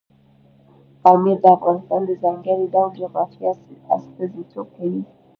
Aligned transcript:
پامیر 1.03 1.37
د 1.41 1.45
افغانستان 1.57 2.01
د 2.07 2.11
ځانګړي 2.23 2.65
ډول 2.73 2.89
جغرافیه 3.01 3.51
استازیتوب 3.95 4.67
کوي. 4.77 5.01